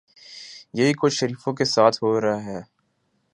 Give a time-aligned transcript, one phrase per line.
[0.73, 2.61] یہی کچھ شریفوں کے ساتھ ہو رہا ہے۔